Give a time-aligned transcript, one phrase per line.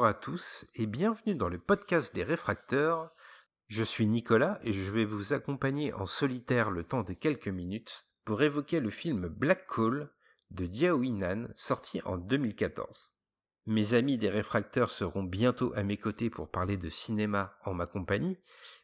[0.00, 3.12] Bonjour à tous et bienvenue dans le podcast des réfracteurs.
[3.68, 8.06] Je suis Nicolas et je vais vous accompagner en solitaire le temps de quelques minutes
[8.24, 10.10] pour évoquer le film Black Call
[10.52, 13.14] de Diao Inan sorti en 2014.
[13.66, 17.84] Mes amis des réfracteurs seront bientôt à mes côtés pour parler de cinéma en ma
[17.84, 18.38] compagnie,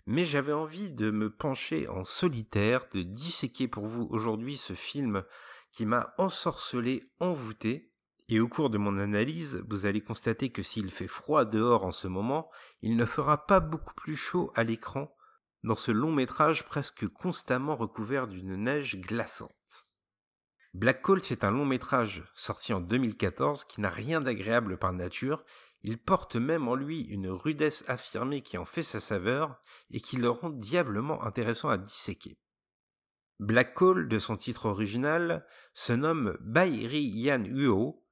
[0.04, 5.24] mais j'avais envie de me pencher en solitaire, de disséquer pour vous aujourd'hui ce film
[5.72, 7.90] qui m'a ensorcelé, envoûté,
[8.28, 11.92] et au cours de mon analyse, vous allez constater que s'il fait froid dehors en
[11.92, 12.50] ce moment,
[12.82, 15.14] il ne fera pas beaucoup plus chaud à l'écran
[15.62, 19.52] dans ce long métrage presque constamment recouvert d'une neige glaçante.
[20.74, 25.44] Black Call, c'est un long métrage sorti en 2014 qui n'a rien d'agréable par nature,
[25.82, 29.60] il porte même en lui une rudesse affirmée qui en fait sa saveur
[29.90, 32.38] et qui le rend diablement intéressant à disséquer.
[33.38, 38.05] Black Call, de son titre original, se nomme Bai Ri Yan Uo,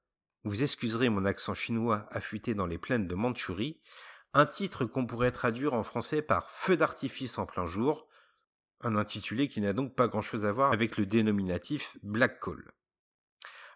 [0.45, 3.81] vous excuserez mon accent chinois affûté dans les plaines de Mandchourie,
[4.35, 8.07] un titre qu'on pourrait traduire en français par Feu d'artifice en plein jour,
[8.83, 12.73] un intitulé qui n'a donc pas grand-chose à voir avec le dénominatif Black Call.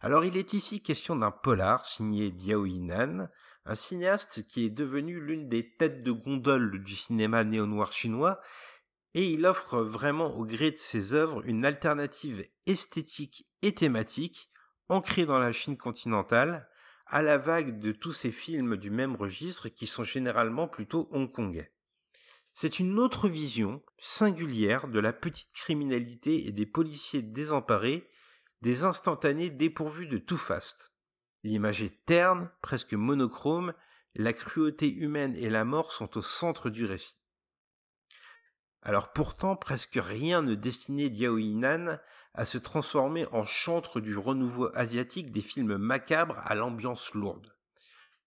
[0.00, 3.28] Alors il est ici question d'un polar signé Diao Yinan,
[3.64, 8.41] un cinéaste qui est devenu l'une des têtes de gondole du cinéma néo-noir chinois,
[9.14, 14.50] et il offre vraiment au gré de ses œuvres une alternative esthétique et thématique
[14.89, 16.69] ancré dans la Chine continentale,
[17.06, 21.72] à la vague de tous ces films du même registre qui sont généralement plutôt hongkongais.
[22.53, 28.09] C'est une autre vision singulière de la petite criminalité et des policiers désemparés,
[28.62, 30.92] des instantanés dépourvus de tout faste.
[31.44, 33.72] L'image est terne, presque monochrome,
[34.14, 37.19] la cruauté humaine et la mort sont au centre du récit.
[38.82, 41.99] Alors pourtant, presque rien ne destinait Diao Yinan
[42.38, 47.53] à se transformer en chantre du renouveau asiatique des films macabres à l'ambiance lourde.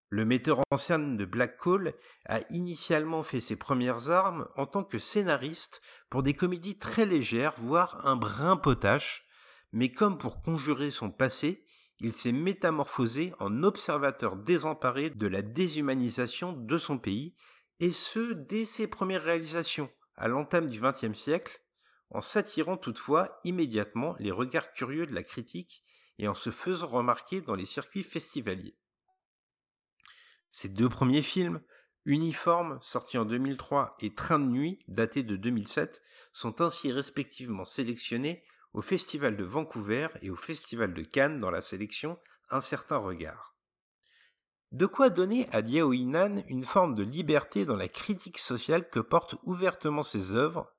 [0.10, 1.94] Le metteur en scène de Black Call
[2.26, 7.54] a initialement fait ses premières armes en tant que scénariste pour des comédies très légères,
[7.56, 9.26] voire un brin potache,
[9.72, 11.64] mais comme pour conjurer son passé,
[12.02, 17.34] il s'est métamorphosé en observateur désemparé de la déshumanisation de son pays,
[17.80, 21.61] et ce dès ses premières réalisations, à l'entame du XXe siècle,
[22.12, 25.84] en s'attirant toutefois immédiatement les regards curieux de la critique
[26.20, 28.78] et en se faisant remarquer dans les circuits festivaliers.
[30.52, 31.62] Ces deux premiers films,
[32.06, 36.02] Uniforme, sorti en 2003, et Train de nuit, daté de 2007,
[36.34, 38.44] sont ainsi respectivement sélectionnés
[38.74, 42.18] au Festival de Vancouver et au Festival de Cannes dans la sélection
[42.50, 43.56] Un certain regard.
[44.72, 49.00] De quoi donner à Diao Inan une forme de liberté dans la critique sociale que
[49.00, 50.74] portent ouvertement ses œuvres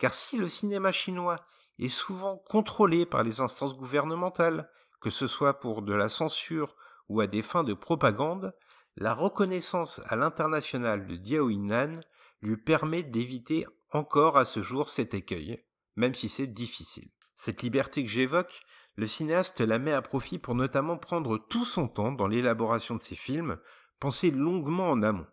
[0.00, 1.44] car si le cinéma chinois
[1.78, 4.68] est souvent contrôlé par les instances gouvernementales,
[5.00, 6.74] que ce soit pour de la censure
[7.08, 8.52] ou à des fins de propagande,
[8.96, 11.92] la reconnaissance à l'international de Diao Yinan
[12.40, 15.62] lui permet d'éviter encore à ce jour cet écueil,
[15.96, 17.10] même si c'est difficile.
[17.34, 18.62] Cette liberté que j'évoque,
[18.96, 23.02] le cinéaste la met à profit pour notamment prendre tout son temps dans l'élaboration de
[23.02, 23.58] ses films,
[23.98, 25.26] penser longuement en amont.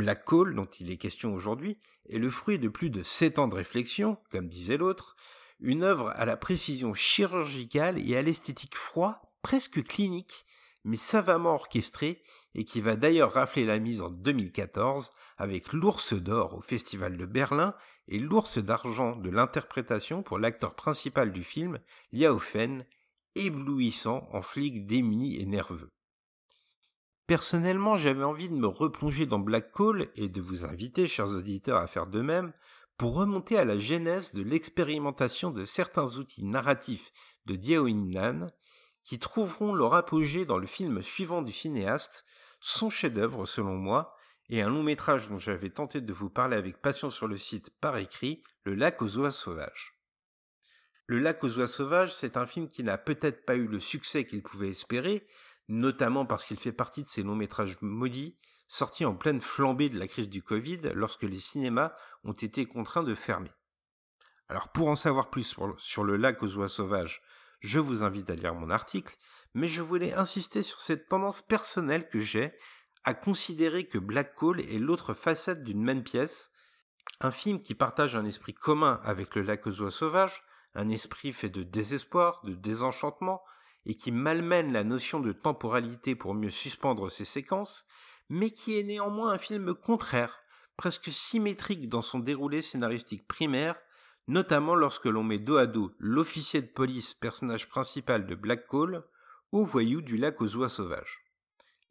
[0.00, 1.76] Black Call, dont il est question aujourd'hui,
[2.08, 5.14] est le fruit de plus de sept ans de réflexion, comme disait l'autre,
[5.60, 10.46] une œuvre à la précision chirurgicale et à l'esthétique froid, presque clinique,
[10.84, 12.22] mais savamment orchestrée,
[12.54, 17.26] et qui va d'ailleurs rafler la mise en 2014 avec l'ours d'or au Festival de
[17.26, 17.74] Berlin
[18.08, 21.78] et l'ours d'argent de l'interprétation pour l'acteur principal du film,
[22.10, 22.86] Liao Fen,
[23.36, 25.92] éblouissant en flic démuni et nerveux.
[27.30, 31.78] Personnellement, j'avais envie de me replonger dans Black Call et de vous inviter, chers auditeurs,
[31.78, 32.52] à faire de même
[32.96, 37.12] pour remonter à la genèse de l'expérimentation de certains outils narratifs
[37.46, 38.50] de Diao Nan
[39.04, 42.24] qui trouveront leur apogée dans le film suivant du cinéaste,
[42.58, 44.16] son chef-d'œuvre selon moi,
[44.48, 47.70] et un long métrage dont j'avais tenté de vous parler avec passion sur le site
[47.80, 49.94] par écrit, Le lac aux oies sauvages.
[51.06, 54.24] Le lac aux oies sauvages, c'est un film qui n'a peut-être pas eu le succès
[54.24, 55.28] qu'il pouvait espérer,
[55.70, 58.36] notamment parce qu'il fait partie de ces longs métrages maudits,
[58.66, 61.92] sortis en pleine flambée de la crise du Covid lorsque les cinémas
[62.24, 63.52] ont été contraints de fermer.
[64.48, 67.22] Alors pour en savoir plus sur le lac aux oies sauvages,
[67.60, 69.16] je vous invite à lire mon article,
[69.54, 72.52] mais je voulais insister sur cette tendance personnelle que j'ai
[73.04, 76.50] à considérer que Black Call est l'autre facette d'une même pièce,
[77.20, 80.42] un film qui partage un esprit commun avec le lac aux oies sauvages,
[80.74, 83.42] un esprit fait de désespoir, de désenchantement,
[83.86, 87.86] et qui malmène la notion de temporalité pour mieux suspendre ses séquences,
[88.28, 90.42] mais qui est néanmoins un film contraire,
[90.76, 93.76] presque symétrique dans son déroulé scénaristique primaire,
[94.28, 99.04] notamment lorsque l'on met dos à dos l'officier de police, personnage principal de Black Call,
[99.52, 101.24] au voyou du lac aux oies sauvages.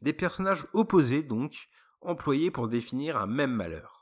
[0.00, 1.68] Des personnages opposés donc,
[2.00, 3.99] employés pour définir un même malheur.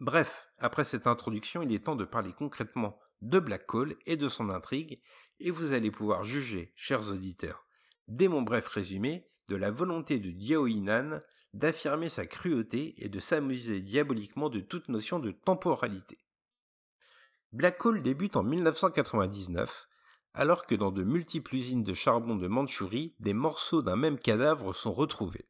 [0.00, 4.28] Bref, après cette introduction, il est temps de parler concrètement de Black Call et de
[4.28, 5.00] son intrigue,
[5.40, 7.66] et vous allez pouvoir juger, chers auditeurs,
[8.08, 11.20] dès mon bref résumé, de la volonté de Diao Inan
[11.54, 16.18] d'affirmer sa cruauté et de s'amuser diaboliquement de toute notion de temporalité.
[17.52, 19.88] Black Hole débute en 1999,
[20.34, 24.74] alors que dans de multiples usines de charbon de Mandchourie, des morceaux d'un même cadavre
[24.74, 25.48] sont retrouvés.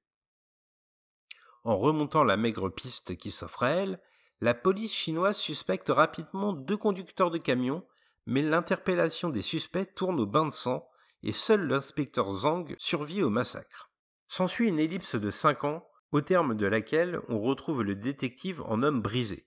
[1.62, 4.02] En remontant la maigre piste qui s'offre à elle,
[4.41, 7.87] la police chinoise suspecte rapidement deux conducteurs de camions,
[8.27, 10.89] mais l'interpellation des suspects tourne au bain de sang
[11.23, 13.91] et seul l'inspecteur Zhang survit au massacre.
[14.27, 18.83] S'ensuit une ellipse de cinq ans, au terme de laquelle on retrouve le détective en
[18.83, 19.47] homme brisé.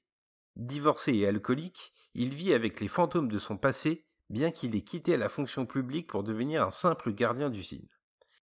[0.56, 5.16] Divorcé et alcoolique, il vit avec les fantômes de son passé, bien qu'il ait quitté
[5.16, 7.88] la fonction publique pour devenir un simple gardien d'usine.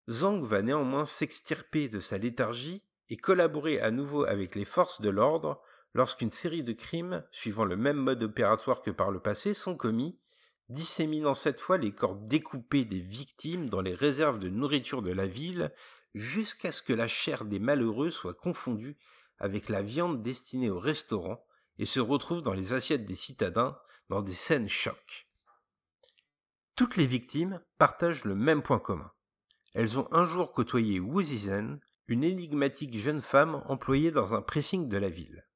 [0.08, 5.10] Zhang va néanmoins s'extirper de sa léthargie et collaborer à nouveau avec les forces de
[5.10, 5.60] l'ordre
[5.94, 10.18] lorsqu'une série de crimes, suivant le même mode opératoire que par le passé, sont commis,
[10.68, 15.26] disséminant cette fois les corps découpés des victimes dans les réserves de nourriture de la
[15.26, 15.72] ville,
[16.14, 18.96] jusqu'à ce que la chair des malheureux soit confondue
[19.38, 21.44] avec la viande destinée au restaurant
[21.78, 23.76] et se retrouve dans les assiettes des citadins
[24.08, 25.28] dans des scènes chocs.
[26.76, 29.12] Toutes les victimes partagent le même point commun.
[29.74, 34.88] Elles ont un jour côtoyé Wu Zizhen, une énigmatique jeune femme employée dans un pressing
[34.88, 35.46] de la ville.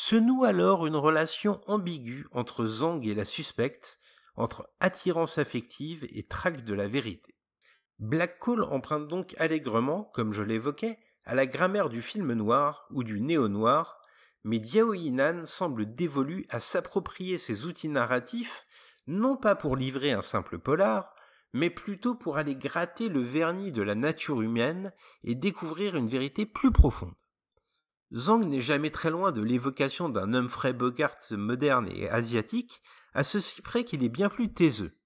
[0.00, 3.98] Se noue alors une relation ambiguë entre Zhang et la suspecte,
[4.36, 7.34] entre attirance affective et traque de la vérité.
[7.98, 13.02] Black Call emprunte donc allègrement, comme je l'évoquais, à la grammaire du film noir ou
[13.02, 14.00] du néo-noir,
[14.44, 18.66] mais Diao Yinan semble dévolu à s'approprier ces outils narratifs,
[19.08, 21.12] non pas pour livrer un simple polar,
[21.52, 24.92] mais plutôt pour aller gratter le vernis de la nature humaine
[25.24, 27.14] et découvrir une vérité plus profonde.
[28.12, 32.82] Zhang n'est jamais très loin de l'évocation d'un Humphrey Bogart moderne et asiatique,
[33.12, 34.96] à ceci près qu'il est bien plus taiseux.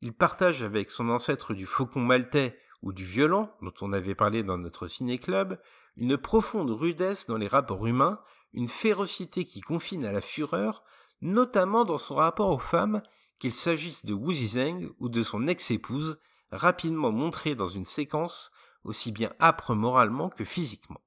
[0.00, 4.42] Il partage avec son ancêtre du faucon maltais ou du violent, dont on avait parlé
[4.42, 5.58] dans notre ciné-club,
[5.96, 8.20] une profonde rudesse dans les rapports humains,
[8.52, 10.84] une férocité qui confine à la fureur,
[11.20, 13.02] notamment dans son rapport aux femmes,
[13.38, 16.20] qu'il s'agisse de Wu Zizeng ou de son ex-épouse,
[16.50, 18.52] rapidement montrée dans une séquence
[18.84, 21.00] aussi bien âpre moralement que physiquement.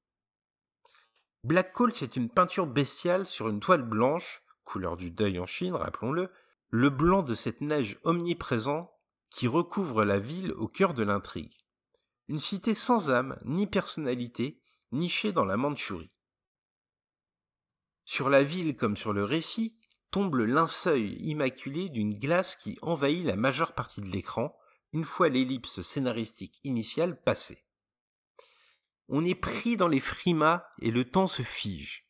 [1.48, 5.76] Black Coal, c'est une peinture bestiale sur une toile blanche, couleur du deuil en Chine,
[5.76, 6.30] rappelons-le,
[6.72, 8.92] le blanc de cette neige omniprésent
[9.30, 11.56] qui recouvre la ville au cœur de l'intrigue.
[12.28, 14.62] Une cité sans âme ni personnalité,
[14.92, 16.12] nichée dans la Mandchourie.
[18.04, 19.80] Sur la ville comme sur le récit,
[20.12, 20.54] tombe le
[21.22, 24.54] immaculé d'une glace qui envahit la majeure partie de l'écran,
[24.92, 27.67] une fois l'ellipse scénaristique initiale passée
[29.10, 32.08] on est pris dans les frimas et le temps se fige.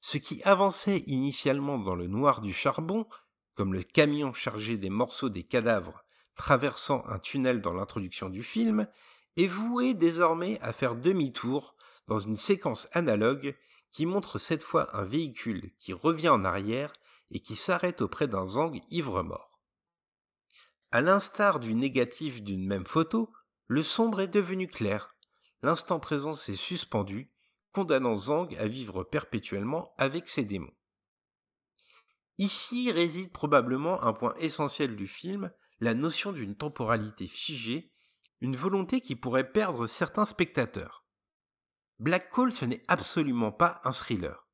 [0.00, 3.06] Ce qui avançait initialement dans le noir du charbon,
[3.54, 6.04] comme le camion chargé des morceaux des cadavres
[6.34, 8.86] traversant un tunnel dans l'introduction du film,
[9.36, 11.74] est voué désormais à faire demi-tour
[12.06, 13.56] dans une séquence analogue
[13.90, 16.92] qui montre cette fois un véhicule qui revient en arrière
[17.30, 19.58] et qui s'arrête auprès d'un Zang ivre-mort.
[20.92, 23.32] À l'instar du négatif d'une même photo,
[23.66, 25.15] le sombre est devenu clair,
[25.66, 27.28] l'instant présent s'est suspendu,
[27.72, 30.72] condamnant Zhang à vivre perpétuellement avec ses démons.
[32.38, 37.90] Ici réside probablement un point essentiel du film, la notion d'une temporalité figée,
[38.40, 41.04] une volonté qui pourrait perdre certains spectateurs.
[41.98, 44.46] Black Call ce n'est absolument pas un thriller.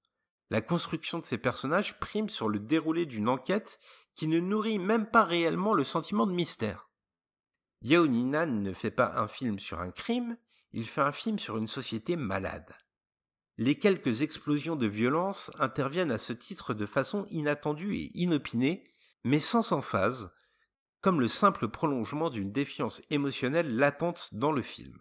[0.49, 3.79] La construction de ces personnages prime sur le déroulé d'une enquête
[4.15, 6.89] qui ne nourrit même pas réellement le sentiment de mystère.
[7.83, 10.39] Yao Ninan ne fait pas un film sur un crime,
[10.73, 12.75] il fait un film sur une société malade.
[13.59, 18.85] Les quelques explosions de violence interviennent à ce titre de façon inattendue et inopinée,
[19.25, 20.33] mais sans emphase,
[21.03, 24.99] comme le simple prolongement d'une défiance émotionnelle latente dans le film.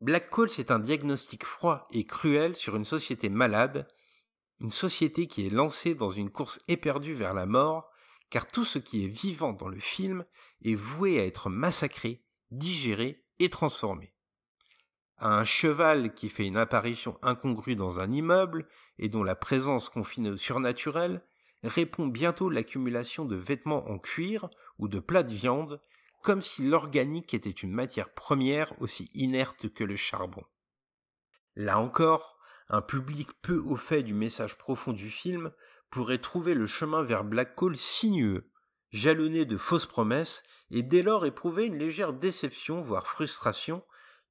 [0.00, 3.86] Black Call, c'est un diagnostic froid et cruel sur une société malade,
[4.60, 7.90] une société qui est lancée dans une course éperdue vers la mort,
[8.30, 10.24] car tout ce qui est vivant dans le film
[10.64, 14.13] est voué à être massacré, digéré et transformé
[15.26, 20.28] un cheval qui fait une apparition incongrue dans un immeuble et dont la présence confine
[20.28, 21.24] au surnaturel,
[21.62, 25.80] répond bientôt l'accumulation de vêtements en cuir ou de plats de viande,
[26.22, 30.44] comme si l'organique était une matière première aussi inerte que le charbon.
[31.56, 32.38] Là encore,
[32.68, 35.52] un public peu au fait du message profond du film
[35.90, 38.50] pourrait trouver le chemin vers Black Hole sinueux,
[38.90, 43.82] jalonné de fausses promesses, et dès lors éprouver une légère déception, voire frustration,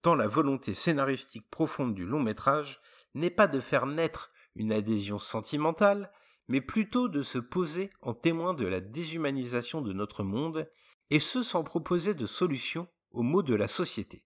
[0.04, 2.82] tant la volonté scénaristique profonde du long métrage
[3.16, 6.12] n'est pas de faire naître une adhésion sentimentale,
[6.48, 10.70] mais plutôt de se poser en témoin de la déshumanisation de notre monde,
[11.10, 14.26] et ce sans proposer de solution aux maux de la société.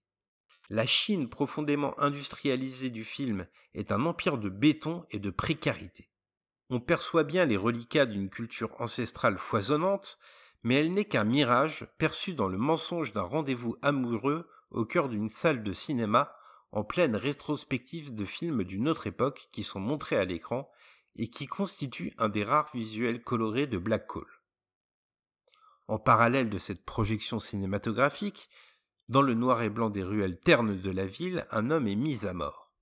[0.69, 6.09] La Chine profondément industrialisée du film est un empire de béton et de précarité.
[6.69, 10.17] On perçoit bien les reliquats d'une culture ancestrale foisonnante,
[10.63, 15.29] mais elle n'est qu'un mirage perçu dans le mensonge d'un rendez-vous amoureux au cœur d'une
[15.29, 16.35] salle de cinéma
[16.71, 20.69] en pleine rétrospective de films d'une autre époque qui sont montrés à l'écran
[21.15, 24.31] et qui constituent un des rares visuels colorés de Black Hole.
[25.87, 28.49] En parallèle de cette projection cinématographique,
[29.09, 32.27] dans le noir et blanc des ruelles ternes de la ville, un homme est mis
[32.27, 32.73] à mort.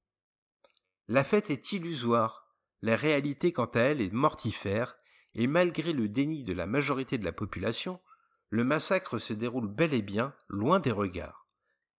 [1.08, 2.48] La fête est illusoire,
[2.82, 4.98] la réalité quant à elle est mortifère,
[5.36, 8.02] et malgré le déni de la majorité de la population,
[8.50, 11.45] le massacre se déroule bel et bien loin des regards.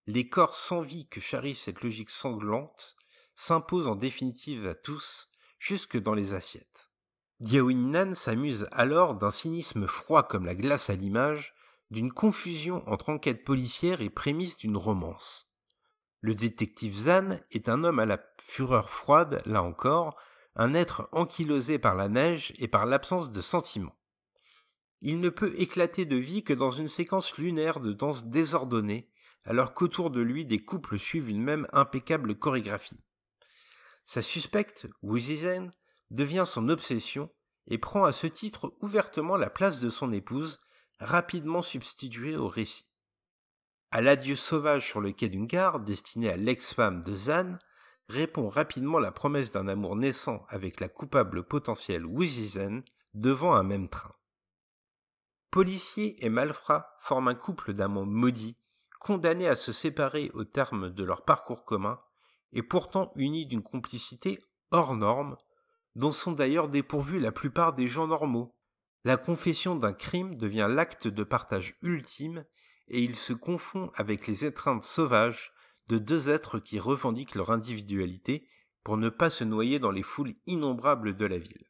[0.09, 2.95] Les corps sans vie que charrie cette logique sanglante
[3.35, 6.91] s'imposent en définitive à tous, jusque dans les assiettes.
[7.41, 11.53] Diaoinan s'amuse alors d'un cynisme froid comme la glace à l'image,
[11.91, 15.51] d'une confusion entre enquête policière et prémisse d'une romance.
[16.21, 20.15] Le détective Zan est un homme à la fureur froide, là encore,
[20.55, 23.97] un être ankylosé par la neige et par l'absence de sentiments.
[25.01, 29.09] Il ne peut éclater de vie que dans une séquence lunaire de danse désordonnée,
[29.45, 32.99] alors qu'autour de lui des couples suivent une même impeccable chorégraphie.
[34.05, 35.71] Sa suspecte, Wuzizen,
[36.11, 37.29] devient son obsession
[37.67, 40.59] et prend à ce titre ouvertement la place de son épouse,
[40.99, 42.87] rapidement substitué au récit.
[43.91, 47.57] À l'adieu sauvage sur le quai d'une gare, destiné à l'ex-femme de Zan,
[48.09, 53.89] répond rapidement la promesse d'un amour naissant avec la coupable potentielle Wizizen devant un même
[53.89, 54.13] train.
[55.51, 58.57] Policier et malfrat forment un couple d'amants maudits,
[58.99, 61.99] condamnés à se séparer au terme de leur parcours commun,
[62.53, 64.39] et pourtant unis d'une complicité
[64.71, 65.37] hors norme,
[65.95, 68.55] dont sont d'ailleurs dépourvus la plupart des gens normaux,
[69.03, 72.45] la confession d'un crime devient l'acte de partage ultime
[72.87, 75.53] et il se confond avec les étreintes sauvages
[75.87, 78.47] de deux êtres qui revendiquent leur individualité
[78.83, 81.65] pour ne pas se noyer dans les foules innombrables de la ville.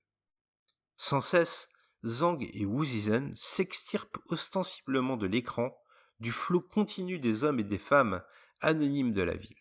[0.96, 1.70] Sans cesse,
[2.06, 5.76] Zhang et Wuzizen s'extirpent ostensiblement de l'écran,
[6.20, 8.24] du flot continu des hommes et des femmes
[8.62, 9.56] anonymes de la ville.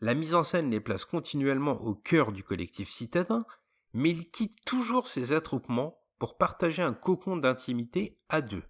[0.00, 3.44] La mise en scène les place continuellement au cœur du collectif citadin,
[3.92, 8.62] mais ils quittent toujours ces attroupements pour partager un cocon d'intimité à deux.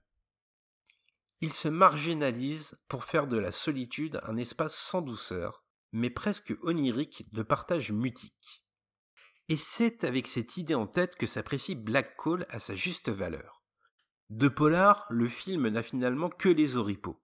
[1.41, 7.33] Ils se marginalisent pour faire de la solitude un espace sans douceur, mais presque onirique
[7.33, 8.65] de partage mutique.
[9.49, 13.58] Et c'est avec cette idée en tête que s'apprécie Black Call à sa juste valeur.
[14.31, 17.23] De polar, le film n'a finalement que les oripeaux.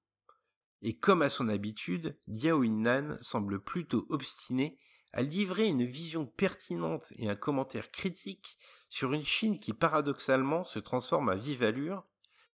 [0.80, 4.78] Et comme à son habitude, Diao Nan semble plutôt obstiné
[5.12, 8.58] à livrer une vision pertinente et un commentaire critique
[8.88, 12.04] sur une Chine qui paradoxalement se transforme à vive allure,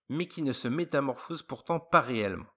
[0.09, 2.51] mais qui ne se métamorphose pourtant pas réellement.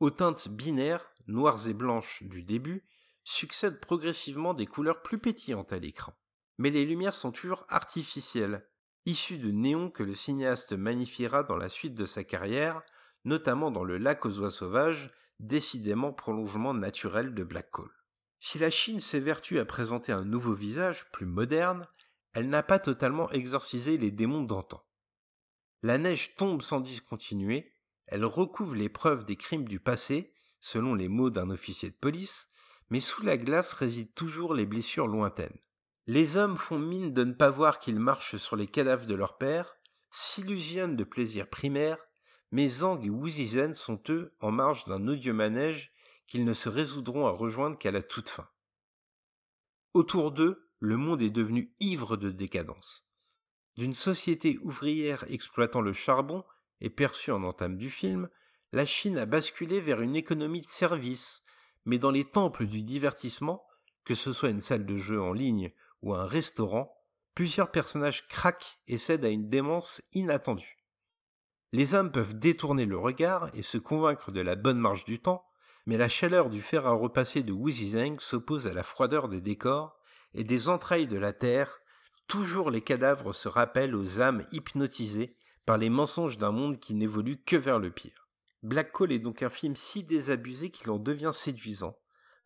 [0.00, 2.84] Aux teintes binaires, noires et blanches du début,
[3.22, 6.12] succèdent progressivement des couleurs plus pétillantes à l'écran.
[6.58, 8.68] Mais les lumières sont toujours artificielles,
[9.06, 12.82] issues de néons que le cinéaste magnifiera dans la suite de sa carrière,
[13.24, 17.92] notamment dans Le lac aux oies sauvages, décidément prolongement naturel de Black Hole.
[18.38, 21.86] Si la Chine s'évertue à présenter un nouveau visage, plus moderne,
[22.32, 24.84] elle n'a pas totalement exorcisé les démons d'antan.
[25.82, 27.72] La neige tombe sans discontinuer,
[28.06, 32.48] elle recouvre les preuves des crimes du passé, selon les mots d'un officier de police,
[32.90, 35.58] mais sous la glace résident toujours les blessures lointaines.
[36.06, 39.38] Les hommes font mine de ne pas voir qu'ils marchent sur les cadavres de leur
[39.38, 39.76] père,
[40.10, 42.06] s'illusionnent de plaisirs primaires,
[42.50, 45.92] mais Zhang et Wuzizen sont eux en marge d'un odieux manège
[46.26, 48.48] qu'ils ne se résoudront à rejoindre qu'à la toute fin.
[49.94, 53.08] Autour d'eux, le monde est devenu ivre de décadence.
[53.76, 56.44] D'une société ouvrière exploitant le charbon
[56.80, 58.28] et perçue en entame du film,
[58.72, 61.42] la Chine a basculé vers une économie de service,
[61.86, 63.66] mais dans les temples du divertissement,
[64.04, 65.72] que ce soit une salle de jeu en ligne
[66.04, 66.94] ou un restaurant,
[67.34, 70.76] plusieurs personnages craquent et cèdent à une démence inattendue.
[71.72, 75.44] Les hommes peuvent détourner le regard et se convaincre de la bonne marche du temps,
[75.86, 79.98] mais la chaleur du fer à repasser de Zheng s'oppose à la froideur des décors,
[80.34, 81.80] et des entrailles de la terre,
[82.28, 87.42] toujours les cadavres se rappellent aux âmes hypnotisées par les mensonges d'un monde qui n'évolue
[87.42, 88.28] que vers le pire.
[88.62, 91.96] Black Hole est donc un film si désabusé qu'il en devient séduisant.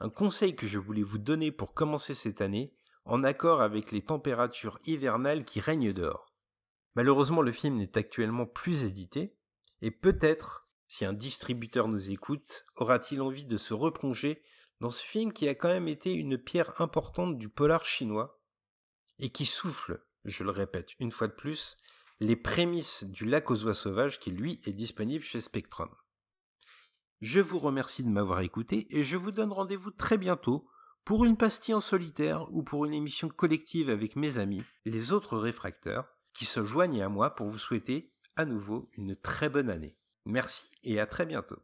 [0.00, 2.72] Un conseil que je voulais vous donner pour commencer cette année,
[3.08, 6.34] en accord avec les températures hivernales qui règnent dehors.
[6.94, 9.34] Malheureusement, le film n'est actuellement plus édité,
[9.80, 14.42] et peut-être si un distributeur nous écoute, aura-t-il envie de se replonger
[14.80, 18.42] Dans ce film qui a quand même été une pierre importante du polar chinois
[19.18, 21.76] et qui souffle, je le répète une fois de plus,
[22.20, 25.88] les prémices du lac aux oies sauvages qui lui est disponible chez Spectrum.
[27.22, 30.68] Je vous remercie de m'avoir écouté et je vous donne rendez-vous très bientôt
[31.08, 35.38] pour une pastille en solitaire ou pour une émission collective avec mes amis, les autres
[35.38, 39.96] réfracteurs, qui se joignent à moi pour vous souhaiter à nouveau une très bonne année.
[40.26, 41.62] Merci et à très bientôt.